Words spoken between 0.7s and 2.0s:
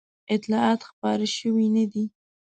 خپاره شوي نه